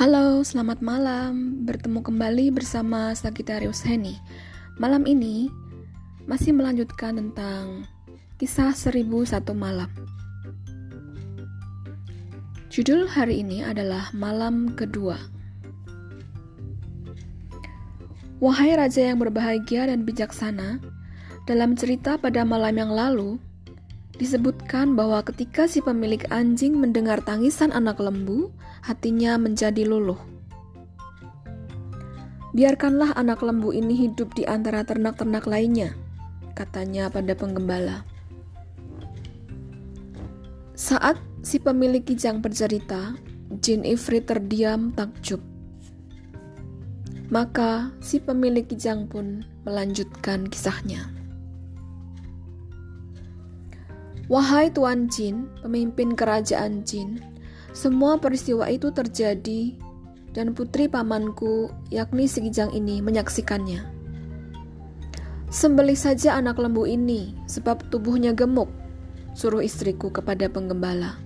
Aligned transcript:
Halo, 0.00 0.40
selamat 0.40 0.80
malam. 0.80 1.60
Bertemu 1.68 2.00
kembali 2.00 2.56
bersama 2.56 3.12
Sagittarius 3.12 3.84
Henny. 3.84 4.16
Malam 4.80 5.04
ini 5.04 5.52
masih 6.24 6.56
melanjutkan 6.56 7.20
tentang 7.20 7.84
kisah 8.40 8.72
1001 8.72 9.52
malam. 9.52 9.92
Judul 12.72 13.12
hari 13.12 13.44
ini 13.44 13.60
adalah 13.60 14.08
Malam 14.16 14.72
Kedua. 14.72 15.20
Wahai 18.40 18.80
raja 18.80 19.04
yang 19.04 19.20
berbahagia 19.20 19.84
dan 19.84 20.08
bijaksana, 20.08 20.80
dalam 21.44 21.76
cerita 21.76 22.16
pada 22.16 22.40
malam 22.48 22.72
yang 22.72 22.88
lalu, 22.88 23.36
disebutkan 24.20 24.92
bahwa 24.92 25.24
ketika 25.24 25.64
si 25.64 25.80
pemilik 25.80 26.20
anjing 26.28 26.76
mendengar 26.76 27.24
tangisan 27.24 27.72
anak 27.72 27.96
lembu, 27.96 28.52
hatinya 28.84 29.40
menjadi 29.40 29.88
luluh. 29.88 30.20
Biarkanlah 32.52 33.16
anak 33.16 33.40
lembu 33.40 33.72
ini 33.72 33.96
hidup 33.96 34.36
di 34.36 34.44
antara 34.44 34.84
ternak-ternak 34.84 35.48
lainnya, 35.48 35.96
katanya 36.52 37.08
pada 37.08 37.32
penggembala. 37.32 38.04
Saat 40.76 41.16
si 41.40 41.56
pemilik 41.56 42.04
kijang 42.04 42.44
bercerita, 42.44 43.16
Jin 43.64 43.88
Ifrit 43.88 44.28
terdiam 44.28 44.92
takjub. 44.92 45.40
Maka 47.30 47.94
si 48.02 48.20
pemilik 48.20 48.66
kijang 48.66 49.08
pun 49.08 49.46
melanjutkan 49.64 50.50
kisahnya. 50.50 51.19
Wahai 54.30 54.70
Tuan 54.70 55.10
Jin, 55.10 55.50
pemimpin 55.58 56.14
kerajaan 56.14 56.86
Jin, 56.86 57.18
semua 57.74 58.14
peristiwa 58.22 58.70
itu 58.70 58.94
terjadi 58.94 59.74
dan 60.30 60.54
putri 60.54 60.86
pamanku, 60.86 61.66
yakni 61.90 62.30
si 62.30 62.38
Kijang 62.46 62.70
ini, 62.70 63.02
menyaksikannya. 63.02 63.82
Sembelih 65.50 65.98
saja 65.98 66.38
anak 66.38 66.62
lembu 66.62 66.86
ini, 66.86 67.34
sebab 67.50 67.90
tubuhnya 67.90 68.30
gemuk, 68.30 68.70
suruh 69.34 69.66
istriku 69.66 70.14
kepada 70.14 70.46
penggembala. 70.46 71.18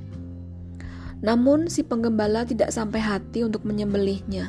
Namun 1.21 1.69
si 1.69 1.85
penggembala 1.85 2.49
tidak 2.49 2.73
sampai 2.73 3.05
hati 3.05 3.45
untuk 3.45 3.69
menyembelihnya. 3.69 4.49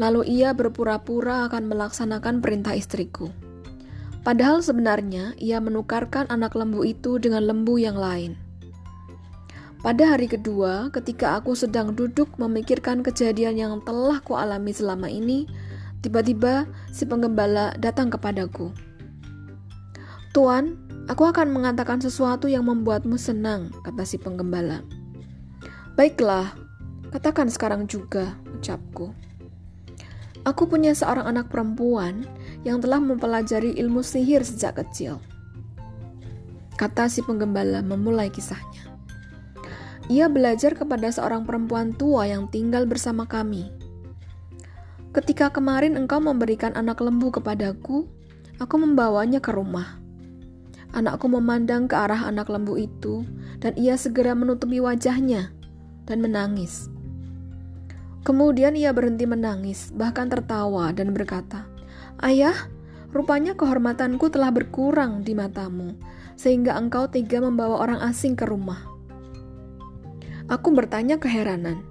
Lalu 0.00 0.40
ia 0.40 0.56
berpura-pura 0.56 1.52
akan 1.52 1.68
melaksanakan 1.68 2.40
perintah 2.40 2.72
istriku. 2.72 3.28
Padahal 4.26 4.58
sebenarnya 4.58 5.38
ia 5.38 5.62
menukarkan 5.62 6.26
anak 6.34 6.58
lembu 6.58 6.82
itu 6.82 7.22
dengan 7.22 7.46
lembu 7.46 7.78
yang 7.78 7.94
lain. 7.94 8.34
Pada 9.86 10.02
hari 10.02 10.26
kedua, 10.26 10.90
ketika 10.90 11.38
aku 11.38 11.54
sedang 11.54 11.94
duduk 11.94 12.34
memikirkan 12.34 13.06
kejadian 13.06 13.54
yang 13.54 13.78
telah 13.86 14.18
kualami 14.18 14.74
selama 14.74 15.06
ini, 15.06 15.46
tiba-tiba 16.02 16.66
si 16.90 17.06
penggembala 17.06 17.78
datang 17.78 18.10
kepadaku. 18.10 18.74
Tuan, 20.34 20.74
aku 21.06 21.30
akan 21.30 21.54
mengatakan 21.54 22.02
sesuatu 22.02 22.50
yang 22.50 22.66
membuatmu 22.66 23.14
senang, 23.14 23.70
kata 23.86 24.02
si 24.02 24.18
penggembala. 24.18 24.82
Baiklah, 25.94 26.50
katakan 27.14 27.46
sekarang 27.46 27.86
juga, 27.86 28.34
ucapku. 28.58 29.14
Aku 30.42 30.66
punya 30.66 30.98
seorang 30.98 31.30
anak 31.30 31.46
perempuan 31.46 32.26
yang 32.66 32.82
telah 32.82 32.98
mempelajari 32.98 33.78
ilmu 33.78 34.02
sihir 34.02 34.42
sejak 34.42 34.82
kecil. 34.82 35.22
Kata 36.74 37.06
si 37.06 37.22
penggembala 37.22 37.86
memulai 37.86 38.26
kisahnya. 38.26 38.90
Ia 40.10 40.26
belajar 40.26 40.74
kepada 40.74 41.06
seorang 41.14 41.46
perempuan 41.46 41.94
tua 41.94 42.26
yang 42.26 42.50
tinggal 42.50 42.90
bersama 42.90 43.22
kami. 43.30 43.70
Ketika 45.14 45.54
kemarin 45.54 45.94
engkau 45.94 46.18
memberikan 46.18 46.74
anak 46.74 46.98
lembu 47.00 47.30
kepadaku, 47.30 48.04
aku 48.58 48.74
membawanya 48.76 49.38
ke 49.38 49.54
rumah. 49.54 50.02
Anakku 50.92 51.30
memandang 51.30 51.86
ke 51.86 51.96
arah 51.96 52.28
anak 52.28 52.50
lembu 52.50 52.76
itu, 52.76 53.22
dan 53.62 53.72
ia 53.78 53.94
segera 53.96 54.34
menutupi 54.36 54.82
wajahnya 54.82 55.54
dan 56.06 56.18
menangis. 56.22 56.92
Kemudian 58.26 58.74
ia 58.74 58.90
berhenti 58.90 59.22
menangis, 59.22 59.94
bahkan 59.94 60.26
tertawa 60.26 60.90
dan 60.90 61.14
berkata, 61.14 61.75
"Ayah, 62.20 62.56
rupanya 63.12 63.56
kehormatanku 63.56 64.28
telah 64.32 64.52
berkurang 64.52 65.24
di 65.24 65.36
matamu, 65.36 65.96
sehingga 66.36 66.76
engkau 66.76 67.08
tega 67.08 67.40
membawa 67.40 67.80
orang 67.80 68.00
asing 68.04 68.36
ke 68.36 68.44
rumah." 68.48 68.80
Aku 70.46 70.70
bertanya 70.70 71.18
keheranan, 71.18 71.82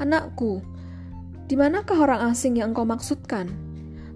"Anakku, 0.00 0.64
di 1.44 1.54
manakah 1.58 2.00
orang 2.00 2.32
asing 2.32 2.56
yang 2.56 2.72
engkau 2.72 2.88
maksudkan? 2.88 3.52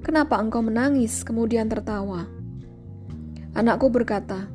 Kenapa 0.00 0.40
engkau 0.40 0.64
menangis 0.64 1.20
kemudian 1.20 1.68
tertawa?" 1.68 2.24
Anakku 3.52 3.92
berkata, 3.92 4.48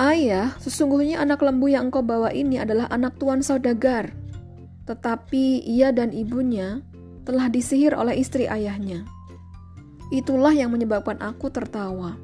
"Ayah, 0.00 0.56
sesungguhnya 0.58 1.20
anak 1.20 1.44
lembu 1.44 1.68
yang 1.68 1.92
engkau 1.92 2.00
bawa 2.00 2.32
ini 2.32 2.56
adalah 2.56 2.88
anak 2.88 3.20
tuan 3.20 3.44
saudagar, 3.44 4.16
tetapi 4.88 5.62
ia 5.62 5.94
dan 5.94 6.10
ibunya 6.10 6.82
telah 7.22 7.46
disihir 7.50 7.94
oleh 7.94 8.18
istri 8.18 8.50
ayahnya. 8.50 9.06
Itulah 10.12 10.52
yang 10.52 10.70
menyebabkan 10.74 11.18
aku 11.22 11.48
tertawa." 11.48 12.18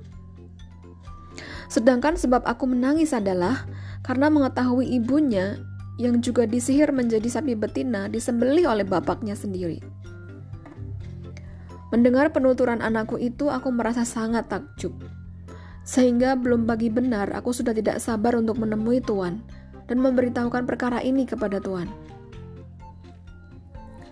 Sedangkan 1.69 2.16
sebab 2.16 2.48
aku 2.48 2.64
menangis 2.64 3.12
adalah 3.12 3.69
karena 4.00 4.32
mengetahui 4.32 4.88
ibunya 4.88 5.60
yang 6.00 6.22
juga 6.25 6.47
disihir 6.47 6.94
menjadi 6.94 7.26
sapi 7.28 7.59
betina 7.59 8.09
disembelih 8.09 8.70
oleh 8.70 8.86
bapaknya 8.86 9.34
sendiri. 9.34 9.82
Mendengar 11.88 12.30
penuturan 12.32 12.84
anakku 12.84 13.16
itu, 13.16 13.48
aku 13.48 13.72
merasa 13.72 14.04
sangat 14.04 14.48
takjub. 14.53 14.92
Sehingga 15.88 16.36
belum 16.36 16.69
pagi 16.69 16.92
benar, 16.92 17.32
aku 17.32 17.56
sudah 17.56 17.72
tidak 17.72 17.97
sabar 17.97 18.36
untuk 18.36 18.60
menemui 18.60 19.00
Tuan 19.00 19.41
dan 19.88 20.04
memberitahukan 20.04 20.69
perkara 20.69 21.00
ini 21.00 21.25
kepada 21.25 21.56
Tuan. 21.65 21.88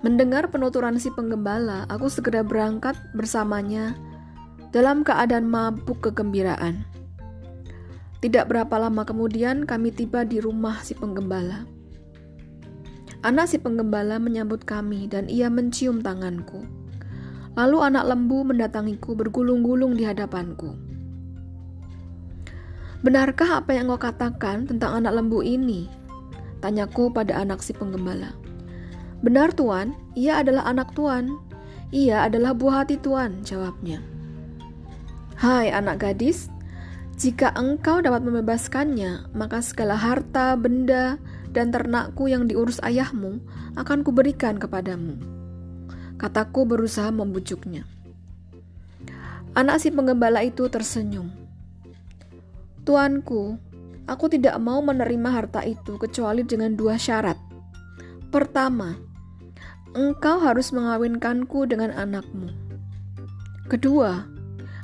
Mendengar 0.05 0.53
penuturan 0.53 1.01
si 1.01 1.09
penggembala, 1.09 1.89
aku 1.89 2.13
segera 2.13 2.45
berangkat 2.45 2.97
bersamanya 3.17 3.97
dalam 4.75 5.01
keadaan 5.01 5.49
mabuk 5.49 6.05
kegembiraan. 6.05 6.85
Tidak 8.21 8.45
berapa 8.45 8.77
lama 8.77 9.09
kemudian 9.09 9.65
kami 9.65 9.93
tiba 9.93 10.25
di 10.29 10.41
rumah 10.41 10.85
si 10.85 10.93
penggembala. 10.93 11.65
Anak 13.25 13.49
si 13.49 13.57
penggembala 13.57 14.21
menyambut 14.21 14.69
kami 14.69 15.09
dan 15.09 15.27
ia 15.33 15.49
mencium 15.49 16.05
tanganku. 16.05 16.65
Lalu 17.57 17.89
anak 17.89 18.05
lembu 18.13 18.45
mendatangiku 18.45 19.17
bergulung-gulung 19.17 19.97
di 19.97 20.05
hadapanku. 20.05 20.77
Benarkah 23.01 23.65
apa 23.65 23.73
yang 23.73 23.89
kau 23.89 24.01
katakan 24.01 24.69
tentang 24.69 25.01
anak 25.01 25.17
lembu 25.17 25.41
ini? 25.41 25.89
Tanyaku 26.61 27.09
pada 27.13 27.41
anak 27.41 27.65
si 27.65 27.73
penggembala. 27.73 28.46
Benar 29.25 29.53
tuan, 29.57 29.97
ia 30.13 30.41
adalah 30.45 30.69
anak 30.69 30.93
tuan. 30.93 31.37
Ia 31.95 32.27
adalah 32.27 32.53
buah 32.53 32.85
hati 32.85 32.99
tuan, 33.01 33.41
jawabnya. 33.47 34.03
Hai 35.37 35.71
anak 35.71 36.03
gadis, 36.03 36.51
jika 37.17 37.49
engkau 37.57 38.05
dapat 38.05 38.29
membebaskannya, 38.29 39.33
maka 39.33 39.65
segala 39.65 39.97
harta, 39.97 40.53
benda, 40.53 41.17
dan 41.49 41.73
ternakku 41.73 42.29
yang 42.29 42.45
diurus 42.45 42.77
ayahmu 42.85 43.41
akan 43.81 44.05
kuberikan 44.05 44.61
kepadamu. 44.61 45.17
Kataku 46.21 46.69
berusaha 46.69 47.09
membujuknya. 47.09 47.89
Anak 49.57 49.81
si 49.81 49.89
penggembala 49.89 50.45
itu 50.45 50.69
tersenyum. 50.69 51.33
Tuanku, 52.85 53.57
aku 54.05 54.29
tidak 54.29 54.61
mau 54.61 54.85
menerima 54.85 55.29
harta 55.33 55.65
itu 55.65 55.97
kecuali 55.97 56.45
dengan 56.45 56.77
dua 56.77 57.01
syarat. 57.01 57.41
Pertama, 58.29 58.93
engkau 59.97 60.37
harus 60.45 60.71
mengawinkanku 60.77 61.65
dengan 61.65 61.91
anakmu. 61.97 62.53
Kedua, 63.67 64.29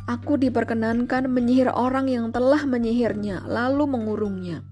aku 0.08 0.40
diperkenankan 0.40 1.28
menyihir 1.28 1.68
orang 1.70 2.08
yang 2.08 2.32
telah 2.32 2.64
menyihirnya, 2.64 3.44
lalu 3.44 3.84
mengurungnya. 3.86 4.64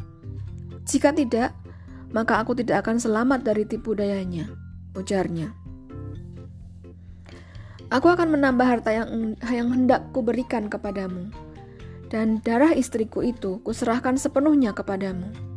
Jika 0.88 1.12
tidak, 1.12 1.54
maka 2.10 2.42
aku 2.42 2.56
tidak 2.58 2.82
akan 2.82 2.98
selamat 2.98 3.46
dari 3.46 3.68
tipu 3.68 3.94
dayanya, 3.94 4.48
ujarnya. 4.98 5.52
Aku 7.90 8.06
akan 8.06 8.34
menambah 8.34 8.66
harta 8.66 8.90
yang, 8.94 9.34
yang 9.46 9.68
hendak 9.70 10.10
kuberikan 10.10 10.66
kepadamu, 10.66 11.30
dan 12.10 12.42
darah 12.42 12.74
istriku 12.74 13.22
itu 13.22 13.62
kuserahkan 13.62 14.18
sepenuhnya 14.18 14.74
kepadamu. 14.74 15.49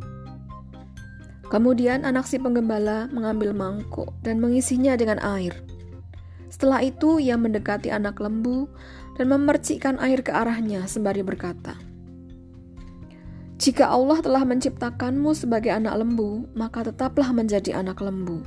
Kemudian 1.52 2.08
anak 2.08 2.24
si 2.24 2.40
penggembala 2.40 3.08
mengambil 3.12 3.52
mangkuk 3.52 4.10
dan 4.24 4.40
mengisinya 4.40 4.96
dengan 4.96 5.20
air. 5.20 5.52
Setelah 6.48 6.86
itu 6.86 7.18
ia 7.18 7.34
mendekati 7.34 7.90
anak 7.90 8.22
lembu 8.22 8.70
dan 9.18 9.28
memercikkan 9.30 9.98
air 9.98 10.22
ke 10.22 10.30
arahnya 10.30 10.86
sembari 10.86 11.20
berkata, 11.20 11.74
Jika 13.58 13.90
Allah 13.90 14.22
telah 14.22 14.42
menciptakanmu 14.46 15.34
sebagai 15.34 15.70
anak 15.74 16.00
lembu, 16.00 16.46
maka 16.56 16.86
tetaplah 16.86 17.30
menjadi 17.30 17.76
anak 17.78 18.02
lembu. 18.02 18.42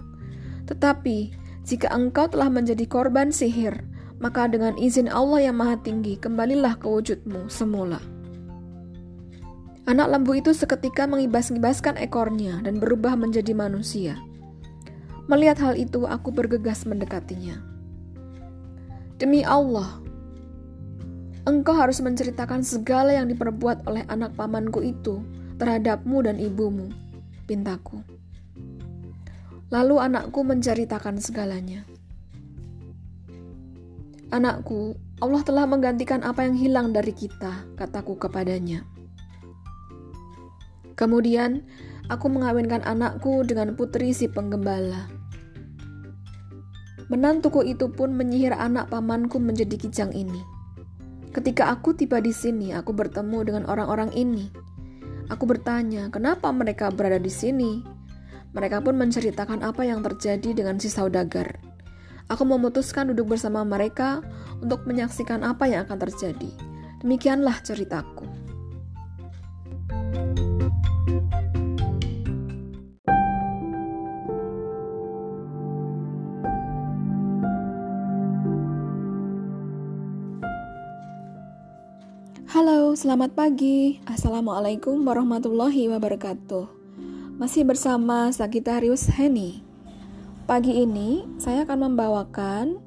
Tetapi, 0.68 1.32
jika 1.68 1.92
engkau 1.92 2.32
telah 2.32 2.48
menjadi 2.48 2.88
korban 2.88 3.32
sihir, 3.32 3.76
maka 4.24 4.50
dengan 4.50 4.76
izin 4.80 5.12
Allah 5.12 5.52
yang 5.52 5.60
Maha 5.60 5.80
Tinggi, 5.84 6.18
kembalilah 6.18 6.80
ke 6.80 6.88
wujudmu 6.90 7.48
semula. 7.52 8.02
Anak 9.88 10.12
lembu 10.12 10.36
itu 10.36 10.52
seketika 10.52 11.08
mengibas-ngibaskan 11.08 11.96
ekornya 12.04 12.60
dan 12.60 12.76
berubah 12.76 13.16
menjadi 13.16 13.56
manusia. 13.56 14.20
Melihat 15.32 15.64
hal 15.64 15.80
itu, 15.80 16.04
aku 16.04 16.36
bergegas 16.36 16.84
mendekatinya. 16.84 17.56
Demi 19.16 19.48
Allah, 19.48 20.04
engkau 21.48 21.72
harus 21.72 22.04
menceritakan 22.04 22.68
segala 22.68 23.16
yang 23.16 23.32
diperbuat 23.32 23.88
oleh 23.88 24.04
anak 24.12 24.36
pamanku 24.36 24.84
itu 24.84 25.24
terhadapmu 25.56 26.20
dan 26.20 26.36
ibumu, 26.36 26.92
pintaku. 27.48 28.04
Lalu 29.72 30.04
anakku 30.04 30.44
menceritakan 30.44 31.16
segalanya. 31.24 31.88
Anakku, 34.36 35.00
Allah 35.24 35.48
telah 35.48 35.64
menggantikan 35.64 36.28
apa 36.28 36.44
yang 36.44 36.60
hilang 36.60 36.88
dari 36.92 37.16
kita, 37.16 37.64
kataku 37.80 38.20
kepadanya. 38.20 38.97
Kemudian, 40.98 41.62
aku 42.10 42.26
mengawinkan 42.26 42.82
anakku 42.82 43.46
dengan 43.46 43.78
putri 43.78 44.18
si 44.18 44.26
penggembala. 44.26 45.06
Menantuku 47.08 47.64
itu 47.64 47.88
pun 47.88 48.18
menyihir 48.18 48.52
anak 48.52 48.92
pamanku 48.92 49.40
menjadi 49.40 49.78
kijang 49.78 50.12
ini. 50.12 50.42
Ketika 51.32 51.70
aku 51.70 51.94
tiba 51.94 52.18
di 52.18 52.34
sini, 52.34 52.74
aku 52.74 52.92
bertemu 52.98 53.46
dengan 53.46 53.64
orang-orang 53.70 54.10
ini. 54.18 54.50
Aku 55.30 55.46
bertanya, 55.46 56.10
kenapa 56.10 56.50
mereka 56.50 56.90
berada 56.90 57.22
di 57.22 57.30
sini? 57.30 57.86
Mereka 58.58 58.82
pun 58.82 58.98
menceritakan 58.98 59.62
apa 59.62 59.86
yang 59.86 60.02
terjadi 60.02 60.58
dengan 60.58 60.82
si 60.82 60.90
saudagar. 60.90 61.62
Aku 62.28 62.44
memutuskan 62.44 63.14
duduk 63.14 63.38
bersama 63.38 63.62
mereka 63.62 64.20
untuk 64.60 64.84
menyaksikan 64.90 65.46
apa 65.46 65.70
yang 65.70 65.86
akan 65.86 66.00
terjadi. 66.10 66.52
Demikianlah 67.06 67.62
ceritaku. 67.62 68.26
Halo, 69.88 70.47
selamat 82.98 83.38
pagi. 83.38 84.02
Assalamualaikum 84.10 85.06
warahmatullahi 85.06 85.86
wabarakatuh. 85.86 86.66
Masih 87.38 87.62
bersama 87.62 88.34
Sagitarius 88.34 89.14
Heni. 89.14 89.62
Pagi 90.50 90.82
ini 90.82 91.22
saya 91.38 91.62
akan 91.62 91.94
membawakan 91.94 92.82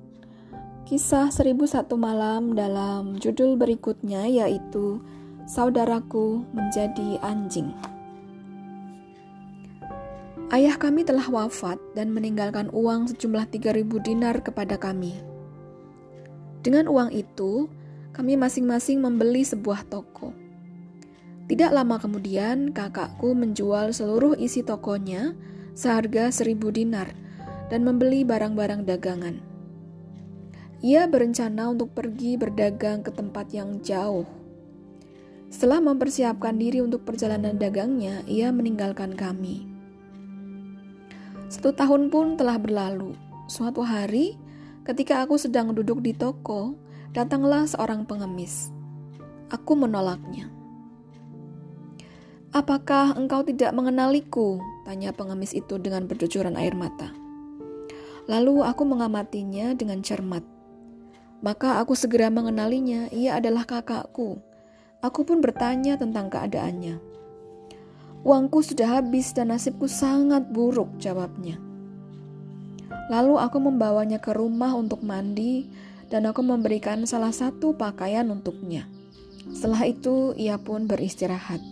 kisah 0.82 1.30
1001 1.30 1.86
malam 1.94 2.58
dalam 2.58 3.22
judul 3.22 3.54
berikutnya 3.54 4.26
yaitu 4.26 4.98
Saudaraku 5.46 6.42
menjadi 6.58 7.22
anjing. 7.22 7.70
Ayah 10.50 10.74
kami 10.74 11.06
telah 11.06 11.30
wafat 11.30 11.78
dan 11.94 12.10
meninggalkan 12.10 12.66
uang 12.74 13.14
sejumlah 13.14 13.46
3000 13.46 13.86
dinar 14.02 14.42
kepada 14.42 14.74
kami. 14.74 15.14
Dengan 16.66 16.90
uang 16.90 17.14
itu, 17.14 17.70
kami 18.10 18.34
masing-masing 18.34 18.98
membeli 18.98 19.46
sebuah 19.46 19.86
toko. 19.86 20.34
Tidak 21.50 21.70
lama 21.74 21.98
kemudian, 21.98 22.70
kakakku 22.70 23.34
menjual 23.34 23.90
seluruh 23.90 24.38
isi 24.38 24.62
tokonya 24.62 25.34
seharga 25.74 26.30
seribu 26.30 26.70
dinar 26.70 27.10
dan 27.70 27.86
membeli 27.86 28.22
barang-barang 28.22 28.86
dagangan. 28.86 29.36
Ia 30.80 31.06
berencana 31.06 31.70
untuk 31.70 31.92
pergi 31.92 32.40
berdagang 32.40 33.04
ke 33.04 33.10
tempat 33.12 33.52
yang 33.54 33.82
jauh. 33.84 34.26
Setelah 35.50 35.82
mempersiapkan 35.82 36.54
diri 36.54 36.78
untuk 36.78 37.02
perjalanan 37.02 37.58
dagangnya, 37.58 38.22
ia 38.30 38.54
meninggalkan 38.54 39.18
kami. 39.18 39.66
Satu 41.50 41.74
tahun 41.74 42.14
pun 42.14 42.38
telah 42.38 42.56
berlalu. 42.62 43.18
Suatu 43.50 43.82
hari, 43.82 44.38
ketika 44.86 45.26
aku 45.26 45.34
sedang 45.34 45.74
duduk 45.74 45.98
di 45.98 46.14
toko, 46.14 46.78
datanglah 47.10 47.66
seorang 47.66 48.06
pengemis. 48.06 48.70
Aku 49.50 49.74
menolaknya. 49.74 50.46
Apakah 52.54 53.18
engkau 53.18 53.42
tidak 53.42 53.74
mengenaliku? 53.74 54.62
Tanya 54.86 55.10
pengemis 55.10 55.54
itu 55.54 55.78
dengan 55.78 56.06
bercucuran 56.06 56.54
air 56.54 56.74
mata. 56.74 57.10
Lalu 58.30 58.62
aku 58.62 58.86
mengamatinya 58.86 59.74
dengan 59.74 60.02
cermat. 60.06 60.42
Maka 61.42 61.82
aku 61.82 61.98
segera 61.98 62.30
mengenalinya, 62.30 63.10
ia 63.10 63.42
adalah 63.42 63.66
kakakku. 63.66 64.38
Aku 65.02 65.26
pun 65.26 65.42
bertanya 65.42 65.98
tentang 65.98 66.30
keadaannya. 66.30 67.00
Uangku 68.22 68.60
sudah 68.60 69.00
habis 69.00 69.32
dan 69.32 69.50
nasibku 69.50 69.88
sangat 69.90 70.46
buruk, 70.52 70.94
jawabnya. 71.00 71.58
Lalu 73.10 73.34
aku 73.40 73.58
membawanya 73.58 74.22
ke 74.22 74.30
rumah 74.30 74.76
untuk 74.78 75.02
mandi 75.02 75.66
dan 76.10 76.26
aku 76.26 76.42
memberikan 76.42 77.06
salah 77.06 77.30
satu 77.30 77.72
pakaian 77.78 78.26
untuknya. 78.28 78.90
Setelah 79.54 79.88
itu, 79.88 80.34
ia 80.36 80.58
pun 80.58 80.84
beristirahat. 80.90 81.62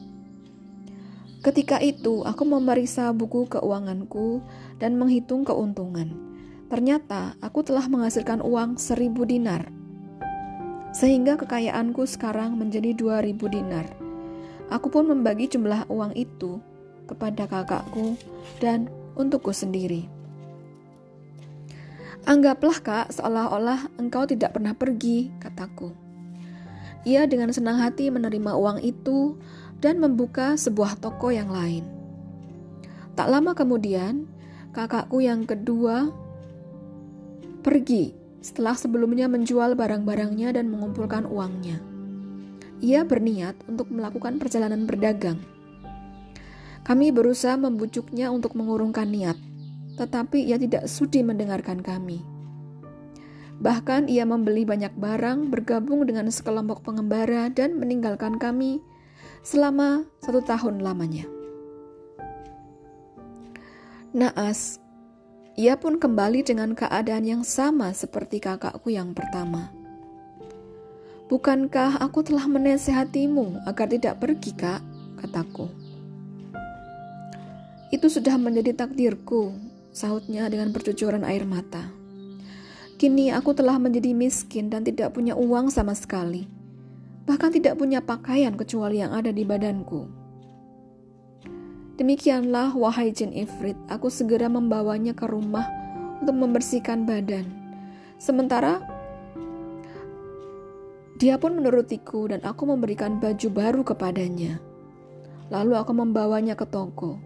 Ketika 1.42 1.78
itu, 1.78 2.26
aku 2.26 2.42
memeriksa 2.46 3.14
buku 3.14 3.46
keuanganku 3.46 4.42
dan 4.82 4.98
menghitung 4.98 5.46
keuntungan. 5.46 6.14
Ternyata, 6.70 7.38
aku 7.42 7.62
telah 7.62 7.86
menghasilkan 7.86 8.42
uang 8.42 8.78
seribu 8.78 9.22
dinar. 9.26 9.70
Sehingga 10.90 11.38
kekayaanku 11.38 12.06
sekarang 12.08 12.58
menjadi 12.58 12.94
dua 12.96 13.22
ribu 13.22 13.46
dinar. 13.46 13.86
Aku 14.68 14.90
pun 14.90 15.06
membagi 15.06 15.48
jumlah 15.48 15.86
uang 15.88 16.12
itu 16.18 16.60
kepada 17.08 17.48
kakakku 17.48 18.18
dan 18.60 18.90
untukku 19.16 19.54
sendiri. 19.54 20.17
Anggaplah 22.28 22.76
kak 22.84 23.06
seolah-olah 23.16 23.96
engkau 23.96 24.28
tidak 24.28 24.52
pernah 24.52 24.76
pergi, 24.76 25.32
kataku. 25.40 25.96
Ia 27.08 27.24
dengan 27.24 27.48
senang 27.56 27.80
hati 27.80 28.12
menerima 28.12 28.52
uang 28.52 28.84
itu 28.84 29.40
dan 29.80 29.96
membuka 29.96 30.52
sebuah 30.60 31.00
toko 31.00 31.32
yang 31.32 31.48
lain. 31.48 31.88
Tak 33.16 33.32
lama 33.32 33.56
kemudian, 33.56 34.28
kakakku 34.76 35.24
yang 35.24 35.48
kedua 35.48 36.12
pergi 37.64 38.12
setelah 38.44 38.76
sebelumnya 38.76 39.24
menjual 39.24 39.72
barang-barangnya 39.72 40.52
dan 40.52 40.68
mengumpulkan 40.68 41.24
uangnya. 41.24 41.80
Ia 42.84 43.08
berniat 43.08 43.56
untuk 43.72 43.88
melakukan 43.88 44.36
perjalanan 44.36 44.84
berdagang. 44.84 45.40
Kami 46.84 47.08
berusaha 47.08 47.56
membujuknya 47.56 48.28
untuk 48.28 48.52
mengurungkan 48.52 49.08
niat, 49.08 49.40
tetapi 49.98 50.46
ia 50.46 50.56
tidak 50.56 50.86
sudi 50.86 51.26
mendengarkan 51.26 51.82
kami. 51.82 52.22
Bahkan 53.58 54.06
ia 54.06 54.22
membeli 54.22 54.62
banyak 54.62 54.94
barang, 54.94 55.50
bergabung 55.50 56.06
dengan 56.06 56.30
sekelompok 56.30 56.86
pengembara, 56.86 57.50
dan 57.50 57.74
meninggalkan 57.74 58.38
kami 58.38 58.78
selama 59.42 60.06
satu 60.22 60.38
tahun 60.46 60.78
lamanya. 60.78 61.26
Naas, 64.14 64.78
ia 65.58 65.74
pun 65.74 65.98
kembali 65.98 66.46
dengan 66.46 66.78
keadaan 66.78 67.26
yang 67.26 67.42
sama 67.42 67.90
seperti 67.90 68.38
kakakku 68.38 68.94
yang 68.94 69.10
pertama. 69.10 69.74
Bukankah 71.26 71.98
aku 71.98 72.22
telah 72.22 72.46
menasehatimu 72.46 73.66
agar 73.68 73.90
tidak 73.90 74.22
pergi, 74.22 74.54
Kak? 74.54 74.80
kataku. 75.18 75.66
Itu 77.90 78.06
sudah 78.06 78.36
menjadi 78.38 78.76
takdirku, 78.76 79.52
sahutnya 79.98 80.46
dengan 80.46 80.70
percucuran 80.70 81.26
air 81.26 81.42
mata. 81.42 81.90
Kini 82.98 83.34
aku 83.34 83.50
telah 83.50 83.82
menjadi 83.82 84.14
miskin 84.14 84.70
dan 84.70 84.86
tidak 84.86 85.18
punya 85.18 85.34
uang 85.34 85.74
sama 85.74 85.98
sekali. 85.98 86.46
Bahkan 87.26 87.58
tidak 87.58 87.74
punya 87.74 87.98
pakaian 87.98 88.54
kecuali 88.54 89.02
yang 89.02 89.10
ada 89.10 89.34
di 89.34 89.42
badanku. 89.42 90.06
Demikianlah 91.98 92.78
wahai 92.78 93.10
jin 93.10 93.34
ifrit, 93.34 93.74
aku 93.90 94.06
segera 94.06 94.46
membawanya 94.46 95.18
ke 95.18 95.26
rumah 95.26 95.66
untuk 96.22 96.38
membersihkan 96.38 97.02
badan. 97.02 97.46
Sementara 98.22 98.78
dia 101.18 101.34
pun 101.42 101.58
menurutiku 101.58 102.30
dan 102.30 102.38
aku 102.46 102.70
memberikan 102.70 103.18
baju 103.18 103.48
baru 103.50 103.82
kepadanya. 103.82 104.62
Lalu 105.50 105.74
aku 105.74 105.90
membawanya 105.90 106.54
ke 106.54 106.62
toko. 106.70 107.18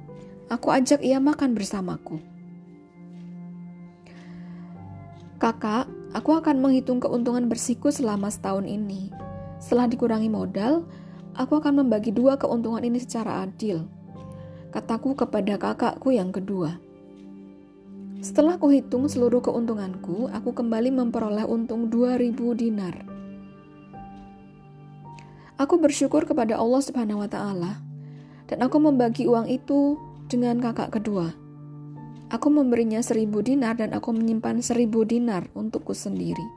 Aku 0.49 0.73
ajak 0.73 1.05
ia 1.05 1.21
makan 1.21 1.53
bersamaku. 1.53 2.32
Kakak, 5.43 5.91
aku 6.15 6.39
akan 6.39 6.63
menghitung 6.63 7.03
keuntungan 7.03 7.51
bersihku 7.51 7.91
selama 7.91 8.31
setahun 8.31 8.63
ini. 8.63 9.11
Setelah 9.59 9.91
dikurangi 9.91 10.31
modal, 10.31 10.87
aku 11.35 11.59
akan 11.59 11.83
membagi 11.83 12.15
dua 12.15 12.39
keuntungan 12.39 12.79
ini 12.87 13.03
secara 13.03 13.43
adil. 13.43 13.91
Kataku 14.71 15.19
kepada 15.19 15.59
kakakku 15.59 16.15
yang 16.15 16.31
kedua. 16.31 16.79
Setelah 18.23 18.55
kuhitung 18.55 19.11
seluruh 19.11 19.43
keuntunganku, 19.43 20.31
aku 20.31 20.55
kembali 20.55 20.95
memperoleh 20.95 21.43
untung 21.43 21.91
2000 21.91 22.39
dinar. 22.55 23.03
Aku 25.59 25.75
bersyukur 25.83 26.23
kepada 26.23 26.55
Allah 26.55 26.87
Subhanahu 26.87 27.19
wa 27.19 27.27
taala 27.27 27.83
dan 28.47 28.63
aku 28.63 28.79
membagi 28.79 29.27
uang 29.27 29.51
itu 29.51 29.99
dengan 30.31 30.63
kakak 30.63 31.03
kedua. 31.03 31.42
Aku 32.33 32.49
memberinya 32.49 33.05
seribu 33.05 33.45
dinar 33.45 33.77
dan 33.77 33.93
aku 33.93 34.09
menyimpan 34.17 34.65
seribu 34.65 35.05
dinar 35.05 35.53
untukku 35.53 35.93
sendiri. 35.93 36.49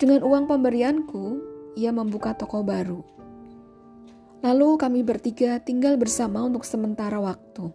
Dengan 0.00 0.24
uang 0.24 0.48
pemberianku, 0.48 1.24
ia 1.76 1.92
membuka 1.92 2.32
toko 2.32 2.64
baru. 2.64 3.04
Lalu 4.40 4.80
kami 4.80 5.00
bertiga 5.04 5.60
tinggal 5.60 6.00
bersama 6.00 6.40
untuk 6.40 6.64
sementara 6.64 7.20
waktu. 7.20 7.68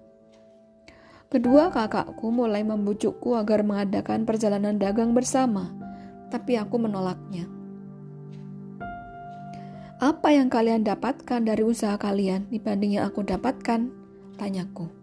Kedua 1.29 1.69
kakakku 1.69 2.33
mulai 2.33 2.65
membujukku 2.65 3.37
agar 3.37 3.61
mengadakan 3.61 4.25
perjalanan 4.25 4.81
dagang 4.81 5.13
bersama, 5.13 5.69
tapi 6.33 6.57
aku 6.57 6.81
menolaknya. 6.81 7.45
Apa 10.01 10.33
yang 10.33 10.49
kalian 10.49 10.81
dapatkan 10.81 11.45
dari 11.45 11.61
usaha 11.61 11.93
kalian 12.01 12.49
dibanding 12.49 12.97
yang 12.97 13.05
aku 13.05 13.21
dapatkan? 13.21 13.93
Tanyaku. 14.41 14.98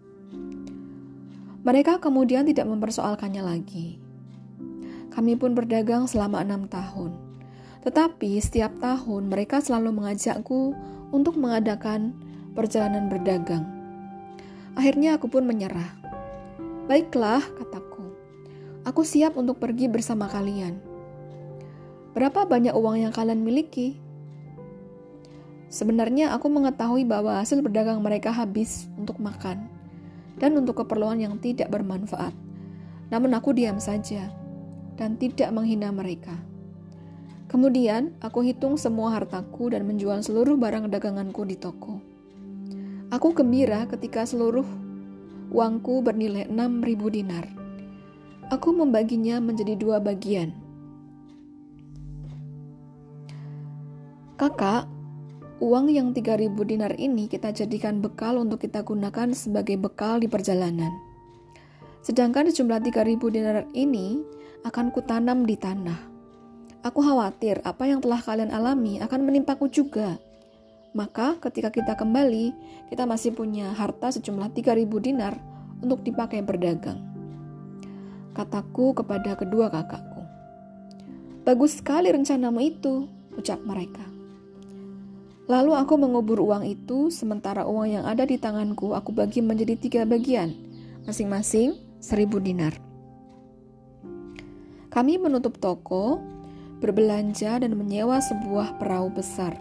Mereka 1.67 1.99
kemudian 1.99 2.47
tidak 2.47 2.71
mempersoalkannya 2.71 3.43
lagi. 3.43 3.99
Kami 5.11 5.35
pun 5.35 5.51
berdagang 5.51 6.07
selama 6.07 6.39
enam 6.39 6.71
tahun. 6.71 7.11
Tetapi 7.83 8.39
setiap 8.39 8.71
tahun 8.79 9.27
mereka 9.27 9.59
selalu 9.59 9.91
mengajakku 9.99 10.79
untuk 11.11 11.35
mengadakan 11.35 12.15
perjalanan 12.55 13.11
berdagang. 13.11 13.67
Akhirnya 14.79 15.19
aku 15.19 15.27
pun 15.27 15.43
menyerah. 15.43 15.91
Baiklah, 16.87 17.43
kataku. 17.43 18.15
Aku 18.87 19.03
siap 19.03 19.35
untuk 19.35 19.59
pergi 19.59 19.91
bersama 19.91 20.31
kalian. 20.31 20.79
Berapa 22.15 22.47
banyak 22.47 22.79
uang 22.79 23.03
yang 23.03 23.11
kalian 23.11 23.43
miliki? 23.43 23.99
Sebenarnya 25.67 26.31
aku 26.31 26.47
mengetahui 26.47 27.03
bahwa 27.03 27.43
hasil 27.43 27.59
berdagang 27.59 27.99
mereka 28.07 28.31
habis 28.31 28.87
untuk 28.95 29.19
makan 29.19 29.76
dan 30.37 30.57
untuk 30.57 30.85
keperluan 30.85 31.21
yang 31.21 31.37
tidak 31.41 31.73
bermanfaat. 31.73 32.33
Namun 33.13 33.33
aku 33.37 33.53
diam 33.57 33.81
saja 33.81 34.29
dan 34.97 35.17
tidak 35.21 35.53
menghina 35.53 35.93
mereka. 35.93 36.37
Kemudian 37.47 38.17
aku 38.19 38.43
hitung 38.43 38.75
semua 38.75 39.15
hartaku 39.15 39.71
dan 39.71 39.87
menjual 39.87 40.19
seluruh 40.21 40.59
barang 40.59 40.91
daganganku 40.91 41.47
di 41.47 41.55
toko. 41.55 42.03
Aku 43.15 43.31
gembira 43.33 43.87
ketika 43.87 44.27
seluruh 44.27 44.67
Uangku 45.47 46.03
bernilai 46.03 46.51
6.000 46.51 47.07
dinar. 47.15 47.47
Aku 48.51 48.75
membaginya 48.75 49.39
menjadi 49.39 49.79
dua 49.79 50.03
bagian. 50.03 50.51
Kakak, 54.35 54.91
uang 55.63 55.93
yang 55.93 56.13
3.000 56.13 56.53
dinar 56.67 56.93
ini 56.97 57.27
kita 57.27 57.53
jadikan 57.53 58.05
bekal 58.05 58.41
untuk 58.41 58.65
kita 58.65 58.85
gunakan 58.85 59.33
sebagai 59.33 59.81
bekal 59.81 60.21
di 60.21 60.29
perjalanan. 60.29 60.93
Sedangkan 62.05 62.49
jumlah 62.53 62.81
3.000 62.81 63.19
dinar 63.33 63.67
ini 63.73 64.21
akan 64.63 64.93
kutanam 64.93 65.43
di 65.49 65.57
tanah. 65.59 66.01
Aku 66.87 67.03
khawatir 67.03 67.61
apa 67.67 67.89
yang 67.89 67.99
telah 67.99 68.23
kalian 68.23 68.55
alami 68.55 69.03
akan 69.03 69.27
menimpaku 69.27 69.67
juga 69.67 70.21
maka 70.97 71.37
ketika 71.45 71.69
kita 71.69 71.93
kembali, 71.93 72.57
kita 72.89 73.05
masih 73.05 73.37
punya 73.37 73.69
harta 73.77 74.17
sejumlah 74.17 74.49
3000 74.57 74.89
dinar 75.05 75.37
untuk 75.85 76.01
dipakai 76.01 76.41
berdagang. 76.41 77.05
Kataku 78.33 78.97
kepada 78.97 79.37
kedua 79.37 79.69
kakakku. 79.69 80.25
Bagus 81.45 81.85
sekali 81.85 82.09
rencanamu 82.09 82.65
itu, 82.65 83.05
ucap 83.37 83.61
mereka. 83.61 84.16
Lalu 85.47 85.79
aku 85.79 85.95
mengubur 85.95 86.43
uang 86.43 86.67
itu, 86.67 87.07
sementara 87.15 87.63
uang 87.71 87.87
yang 87.87 88.05
ada 88.05 88.27
di 88.27 88.35
tanganku 88.35 88.99
aku 88.99 89.15
bagi 89.15 89.39
menjadi 89.39 89.79
tiga 89.79 90.03
bagian, 90.03 90.51
masing-masing 91.07 91.79
seribu 92.03 92.43
dinar. 92.43 92.75
Kami 94.91 95.23
menutup 95.23 95.63
toko, 95.63 96.19
berbelanja, 96.83 97.63
dan 97.63 97.79
menyewa 97.79 98.19
sebuah 98.19 98.83
perahu 98.83 99.15
besar. 99.15 99.55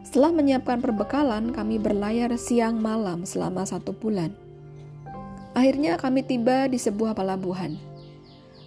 Setelah 0.00 0.32
menyiapkan 0.32 0.80
perbekalan, 0.80 1.52
kami 1.52 1.76
berlayar 1.76 2.32
siang 2.40 2.80
malam 2.80 3.28
selama 3.28 3.68
satu 3.68 3.92
bulan. 3.92 4.32
Akhirnya 5.52 6.00
kami 6.00 6.24
tiba 6.24 6.72
di 6.72 6.80
sebuah 6.80 7.12
pelabuhan. 7.12 7.76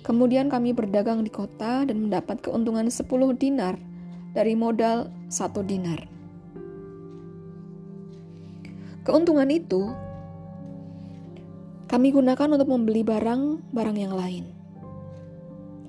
Kemudian 0.05 0.45
kami 0.45 0.77
berdagang 0.77 1.25
di 1.25 1.33
kota 1.33 1.89
dan 1.89 2.05
mendapat 2.05 2.37
keuntungan 2.45 2.85
10 2.85 3.01
dinar 3.33 3.81
dari 4.37 4.53
modal 4.53 5.09
satu 5.25 5.65
dinar. 5.65 6.18
Keuntungan 9.09 9.49
itu 9.49 9.89
kami 11.89 12.13
gunakan 12.13 12.45
untuk 12.53 12.69
membeli 12.69 13.01
barang-barang 13.01 13.97
yang 13.97 14.13
lain. 14.13 14.45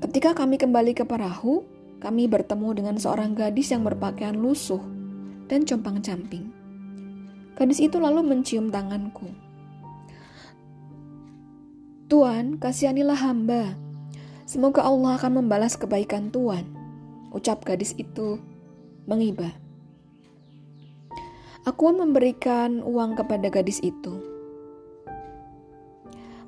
Ketika 0.00 0.32
kami 0.32 0.56
kembali 0.56 0.96
ke 0.96 1.04
perahu, 1.04 1.60
kami 2.00 2.32
bertemu 2.32 2.72
dengan 2.72 2.96
seorang 2.96 3.36
gadis 3.36 3.76
yang 3.76 3.84
berpakaian 3.84 4.40
lusuh 4.40 4.80
dan 5.52 5.68
compang-camping. 5.68 6.48
Gadis 7.60 7.84
itu 7.84 8.00
lalu 8.00 8.24
mencium 8.24 8.72
tanganku. 8.72 9.28
Tuan, 12.08 12.56
kasihanilah 12.56 13.20
hamba. 13.20 13.76
Semoga 14.48 14.80
Allah 14.88 15.20
akan 15.20 15.44
membalas 15.44 15.76
kebaikan 15.76 16.32
Tuan. 16.32 16.64
Ucap 17.36 17.68
gadis 17.68 17.92
itu 18.00 18.40
mengiba. 19.04 19.59
Aku 21.68 21.92
memberikan 21.92 22.80
uang 22.80 23.20
kepada 23.20 23.52
gadis 23.52 23.80
itu. 23.84 24.16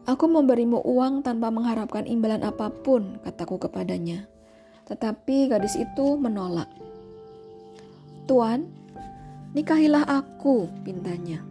Aku 0.09 0.26
memberimu 0.26 0.83
uang 0.83 1.23
tanpa 1.23 1.52
mengharapkan 1.52 2.09
imbalan 2.09 2.42
apa 2.42 2.73
pun, 2.73 3.21
kataku 3.23 3.61
kepadanya. 3.61 4.26
Tetapi 4.88 5.52
gadis 5.52 5.78
itu 5.78 6.16
menolak. 6.16 6.66
Tuan, 8.26 8.83
Nikahilah 9.52 10.09
aku, 10.09 10.64
pintanya. 10.81 11.45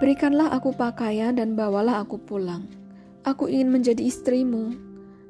Berikanlah 0.00 0.48
aku 0.48 0.72
pakaian 0.72 1.36
dan 1.36 1.52
bawalah 1.52 2.00
aku 2.00 2.16
pulang. 2.16 2.64
Aku 3.20 3.52
ingin 3.52 3.68
menjadi 3.68 4.00
istrimu, 4.00 4.72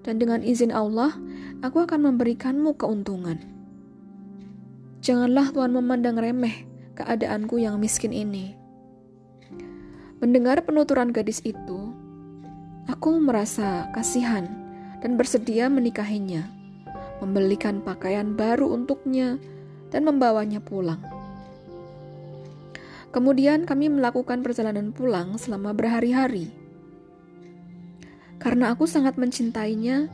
dan 0.06 0.22
dengan 0.22 0.46
izin 0.46 0.70
Allah, 0.70 1.18
aku 1.66 1.82
akan 1.82 2.14
memberikanmu 2.14 2.78
keuntungan. 2.78 3.57
Janganlah 4.98 5.54
Tuhan 5.54 5.72
memandang 5.78 6.18
remeh 6.18 6.66
keadaanku 6.98 7.62
yang 7.62 7.78
miskin 7.78 8.10
ini. 8.10 8.58
Mendengar 10.18 10.66
penuturan 10.66 11.14
gadis 11.14 11.38
itu, 11.46 11.94
aku 12.90 13.22
merasa 13.22 13.86
kasihan 13.94 14.50
dan 14.98 15.14
bersedia 15.14 15.70
menikahinya, 15.70 16.42
membelikan 17.22 17.78
pakaian 17.86 18.34
baru 18.34 18.74
untuknya, 18.74 19.38
dan 19.94 20.02
membawanya 20.02 20.58
pulang. 20.58 20.98
Kemudian 23.14 23.64
kami 23.64 23.88
melakukan 23.88 24.44
perjalanan 24.44 24.92
pulang 24.92 25.38
selama 25.40 25.72
berhari-hari. 25.72 26.52
Karena 28.42 28.74
aku 28.74 28.84
sangat 28.84 29.16
mencintainya, 29.16 30.10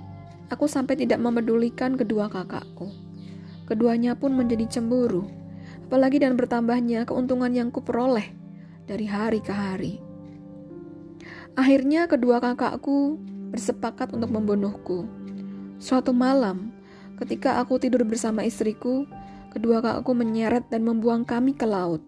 aku 0.53 0.71
sampai 0.71 1.01
tidak 1.01 1.19
memedulikan 1.19 1.99
kedua 1.99 2.31
kakakku. 2.31 3.04
Keduanya 3.65 4.13
pun 4.17 4.37
menjadi 4.37 4.69
cemburu, 4.79 5.25
apalagi 5.89 6.21
dan 6.21 6.37
bertambahnya 6.37 7.09
keuntungan 7.09 7.53
yang 7.53 7.69
kuperoleh 7.73 8.29
dari 8.85 9.09
hari 9.09 9.41
ke 9.41 9.53
hari. 9.53 10.01
Akhirnya 11.57 12.05
kedua 12.11 12.43
kakakku 12.43 13.17
bersepakat 13.55 14.13
untuk 14.13 14.29
membunuhku. 14.35 15.09
Suatu 15.81 16.13
malam, 16.13 16.75
ketika 17.17 17.63
aku 17.63 17.81
tidur 17.81 18.05
bersama 18.05 18.45
istriku, 18.45 19.09
Kedua 19.55 19.79
kakakku 19.79 20.19
menyeret 20.19 20.67
dan 20.67 20.83
membuang 20.83 21.23
kami 21.23 21.55
ke 21.55 21.63
laut. 21.63 22.03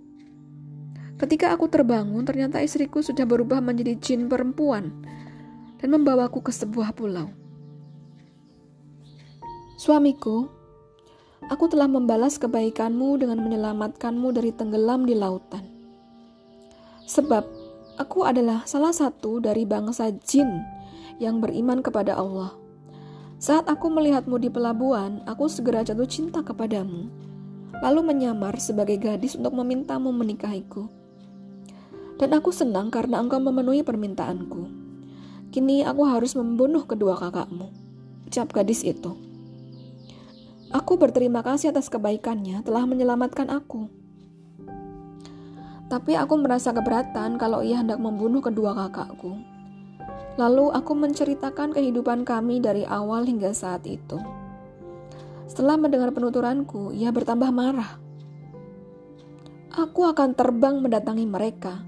Ketika 1.14 1.54
aku 1.54 1.70
terbangun, 1.70 2.26
ternyata 2.26 2.58
istriku 2.58 3.06
sudah 3.06 3.22
berubah 3.22 3.62
menjadi 3.62 3.94
jin 4.02 4.26
perempuan 4.26 4.90
dan 5.78 5.94
membawaku 5.94 6.42
ke 6.42 6.50
sebuah 6.50 6.90
pulau. 6.98 7.30
Suamiku, 9.78 10.50
aku 11.52 11.70
telah 11.70 11.86
membalas 11.86 12.38
kebaikanmu 12.38 13.22
dengan 13.22 13.42
menyelamatkanmu 13.42 14.28
dari 14.34 14.50
tenggelam 14.54 15.06
di 15.06 15.14
lautan. 15.18 15.64
Sebab 17.06 17.44
aku 17.98 18.26
adalah 18.26 18.66
salah 18.66 18.94
satu 18.94 19.38
dari 19.38 19.62
bangsa 19.62 20.10
jin 20.26 20.62
yang 21.22 21.38
beriman 21.38 21.80
kepada 21.80 22.18
Allah. 22.18 22.54
Saat 23.36 23.68
aku 23.68 23.92
melihatmu 23.92 24.40
di 24.40 24.48
pelabuhan, 24.48 25.20
aku 25.28 25.46
segera 25.46 25.84
jatuh 25.84 26.08
cinta 26.08 26.40
kepadamu 26.40 27.26
lalu 27.84 28.00
menyamar 28.12 28.56
sebagai 28.56 28.96
gadis 28.96 29.36
untuk 29.36 29.52
memintamu 29.56 30.08
menikahiku. 30.12 30.88
Dan 32.16 32.32
aku 32.32 32.48
senang 32.48 32.88
karena 32.88 33.20
engkau 33.20 33.36
memenuhi 33.36 33.84
permintaanku. 33.84 34.72
Kini 35.52 35.84
aku 35.84 36.08
harus 36.08 36.32
membunuh 36.32 36.88
kedua 36.88 37.16
kakakmu, 37.16 37.68
ucap 38.28 38.48
gadis 38.56 38.80
itu. 38.84 39.25
Aku 40.74 40.98
berterima 40.98 41.46
kasih 41.46 41.70
atas 41.70 41.86
kebaikannya 41.86 42.66
telah 42.66 42.82
menyelamatkan 42.90 43.46
aku. 43.54 43.86
Tapi 45.86 46.18
aku 46.18 46.34
merasa 46.42 46.74
keberatan 46.74 47.38
kalau 47.38 47.62
ia 47.62 47.78
hendak 47.78 48.02
membunuh 48.02 48.42
kedua 48.42 48.74
kakakku. 48.74 49.38
Lalu 50.34 50.74
aku 50.74 50.92
menceritakan 50.98 51.70
kehidupan 51.70 52.26
kami 52.26 52.58
dari 52.58 52.82
awal 52.82 53.22
hingga 53.22 53.54
saat 53.54 53.86
itu. 53.86 54.18
Setelah 55.46 55.78
mendengar 55.78 56.10
penuturanku, 56.10 56.90
ia 56.90 57.14
bertambah 57.14 57.54
marah. 57.54 58.02
Aku 59.70 60.02
akan 60.02 60.34
terbang 60.34 60.82
mendatangi 60.82 61.30
mereka, 61.30 61.78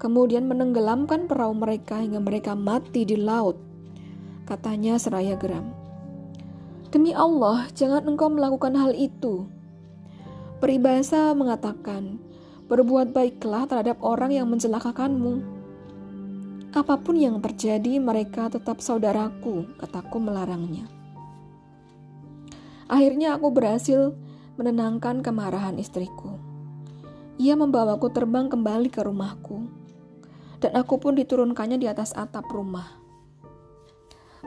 kemudian 0.00 0.48
menenggelamkan 0.48 1.28
perahu 1.28 1.52
mereka 1.52 2.00
hingga 2.00 2.24
mereka 2.24 2.56
mati 2.56 3.04
di 3.04 3.20
laut, 3.20 3.60
katanya 4.48 4.96
seraya 4.96 5.36
geram. 5.36 5.81
Demi 6.92 7.16
Allah, 7.16 7.72
jangan 7.72 8.04
engkau 8.04 8.28
melakukan 8.28 8.76
hal 8.76 8.92
itu. 8.92 9.48
Peribahasa 10.60 11.32
mengatakan, 11.32 12.20
berbuat 12.68 13.16
baiklah 13.16 13.64
terhadap 13.64 13.96
orang 14.04 14.36
yang 14.36 14.44
mencelakakanmu. 14.52 15.40
Apa 16.76 17.00
pun 17.00 17.16
yang 17.16 17.40
terjadi, 17.40 17.96
mereka 17.96 18.52
tetap 18.52 18.84
saudaraku, 18.84 19.72
kataku 19.80 20.20
melarangnya. 20.20 20.84
Akhirnya 22.92 23.40
aku 23.40 23.48
berhasil 23.48 24.12
menenangkan 24.60 25.24
kemarahan 25.24 25.80
istriku. 25.80 26.36
Ia 27.40 27.56
membawaku 27.56 28.12
terbang 28.12 28.52
kembali 28.52 28.92
ke 28.92 29.00
rumahku, 29.00 29.64
dan 30.60 30.76
aku 30.76 31.00
pun 31.00 31.16
diturunkannya 31.16 31.80
di 31.80 31.88
atas 31.88 32.12
atap 32.12 32.52
rumah. 32.52 33.00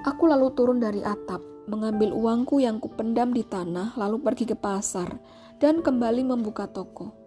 Aku 0.06 0.30
lalu 0.30 0.54
turun 0.54 0.78
dari 0.78 1.02
atap, 1.02 1.55
mengambil 1.66 2.14
uangku 2.14 2.62
yang 2.62 2.78
kupendam 2.78 3.34
di 3.34 3.42
tanah, 3.42 3.98
lalu 3.98 4.22
pergi 4.22 4.46
ke 4.50 4.58
pasar, 4.58 5.18
dan 5.58 5.82
kembali 5.82 6.26
membuka 6.26 6.70
toko. 6.70 7.26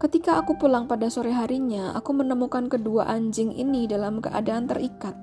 Ketika 0.00 0.36
aku 0.42 0.58
pulang 0.60 0.84
pada 0.84 1.08
sore 1.08 1.32
harinya, 1.32 1.94
aku 1.96 2.12
menemukan 2.12 2.68
kedua 2.68 3.08
anjing 3.08 3.54
ini 3.54 3.86
dalam 3.88 4.20
keadaan 4.20 4.68
terikat. 4.68 5.16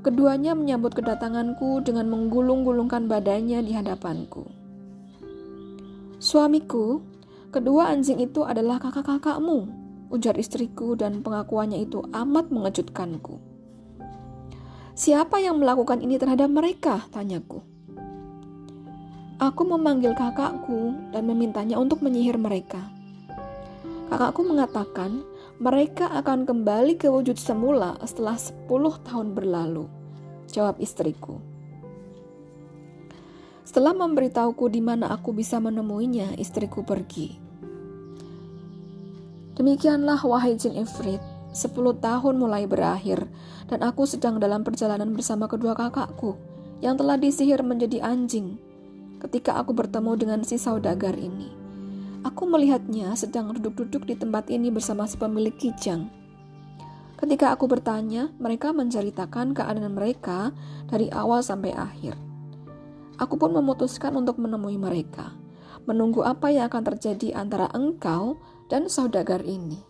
Keduanya 0.00 0.56
menyambut 0.56 0.96
kedatanganku 0.96 1.84
dengan 1.84 2.08
menggulung-gulungkan 2.08 3.04
badannya 3.04 3.60
di 3.64 3.72
hadapanku. 3.76 4.48
Suamiku, 6.20 7.00
kedua 7.52 7.92
anjing 7.92 8.20
itu 8.20 8.44
adalah 8.44 8.80
kakak-kakakmu, 8.80 9.68
ujar 10.12 10.36
istriku 10.36 10.96
dan 10.96 11.24
pengakuannya 11.24 11.80
itu 11.84 12.04
amat 12.12 12.48
mengejutkanku. 12.52 13.49
Siapa 15.00 15.40
yang 15.40 15.56
melakukan 15.56 16.04
ini 16.04 16.20
terhadap 16.20 16.52
mereka? 16.52 17.08
Tanyaku. 17.08 17.64
Aku 19.40 19.62
memanggil 19.64 20.12
kakakku 20.12 20.92
dan 21.16 21.24
memintanya 21.24 21.80
untuk 21.80 22.04
menyihir 22.04 22.36
mereka. 22.36 22.84
Kakakku 24.12 24.44
mengatakan 24.44 25.24
mereka 25.56 26.04
akan 26.20 26.44
kembali 26.44 27.00
ke 27.00 27.08
wujud 27.08 27.40
semula 27.40 27.96
setelah 28.04 28.36
10 28.36 28.68
tahun 29.08 29.32
berlalu. 29.32 29.88
Jawab 30.52 30.76
istriku. 30.76 31.40
Setelah 33.64 33.96
memberitahuku 33.96 34.68
di 34.68 34.84
mana 34.84 35.16
aku 35.16 35.32
bisa 35.32 35.56
menemuinya, 35.64 36.36
istriku 36.36 36.84
pergi. 36.84 37.40
Demikianlah 39.56 40.20
wahai 40.28 40.60
jin 40.60 40.76
Ifrit, 40.76 41.24
10 41.50 41.74
tahun 41.98 42.34
mulai 42.38 42.70
berakhir 42.70 43.26
dan 43.66 43.82
aku 43.82 44.06
sedang 44.06 44.38
dalam 44.38 44.62
perjalanan 44.62 45.10
bersama 45.10 45.50
kedua 45.50 45.74
kakakku 45.74 46.38
yang 46.78 46.94
telah 46.94 47.18
disihir 47.18 47.60
menjadi 47.66 48.06
anjing 48.06 48.54
ketika 49.20 49.58
aku 49.58 49.74
bertemu 49.76 50.16
dengan 50.16 50.40
si 50.46 50.56
saudagar 50.56 51.18
ini. 51.18 51.52
Aku 52.20 52.44
melihatnya 52.48 53.16
sedang 53.16 53.52
duduk-duduk 53.56 54.04
di 54.04 54.14
tempat 54.16 54.48
ini 54.52 54.68
bersama 54.68 55.08
si 55.08 55.16
pemilik 55.16 55.56
kijang. 55.56 56.08
Ketika 57.16 57.52
aku 57.52 57.68
bertanya, 57.68 58.32
mereka 58.40 58.72
menceritakan 58.72 59.52
keadaan 59.52 59.92
mereka 59.92 60.56
dari 60.88 61.12
awal 61.12 61.44
sampai 61.44 61.72
akhir. 61.76 62.16
Aku 63.20 63.36
pun 63.36 63.52
memutuskan 63.52 64.16
untuk 64.16 64.40
menemui 64.40 64.80
mereka, 64.80 65.36
menunggu 65.84 66.24
apa 66.24 66.48
yang 66.48 66.72
akan 66.72 66.96
terjadi 66.96 67.36
antara 67.36 67.68
engkau 67.76 68.40
dan 68.72 68.88
saudagar 68.88 69.44
ini. 69.44 69.89